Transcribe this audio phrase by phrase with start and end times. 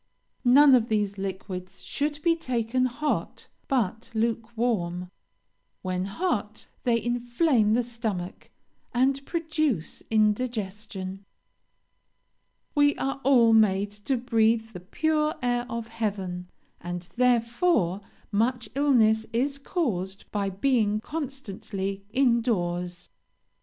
[0.49, 5.11] None of these liquids should be taken hot, but lukewarm;
[5.83, 8.49] when hot they inflame the stomach,
[8.95, 11.23] and produce indigestion.
[12.73, 16.49] "We are all made to breathe the pure air of heaven,
[16.79, 23.07] and therefore much illness is caused by being constantly in doors.